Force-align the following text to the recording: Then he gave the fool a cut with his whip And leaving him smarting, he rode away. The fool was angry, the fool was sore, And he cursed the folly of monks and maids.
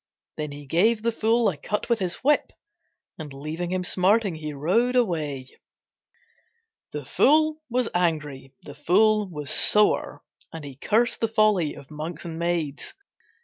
Then 0.35 0.51
he 0.51 0.65
gave 0.65 1.03
the 1.03 1.11
fool 1.11 1.47
a 1.47 1.55
cut 1.55 1.87
with 1.87 1.99
his 1.99 2.15
whip 2.23 2.51
And 3.19 3.31
leaving 3.31 3.71
him 3.71 3.83
smarting, 3.83 4.33
he 4.33 4.51
rode 4.51 4.95
away. 4.95 5.47
The 6.91 7.05
fool 7.05 7.61
was 7.69 7.87
angry, 7.93 8.51
the 8.63 8.73
fool 8.73 9.27
was 9.29 9.51
sore, 9.51 10.23
And 10.51 10.63
he 10.65 10.73
cursed 10.75 11.19
the 11.19 11.27
folly 11.27 11.75
of 11.75 11.91
monks 11.91 12.25
and 12.25 12.39
maids. 12.39 12.95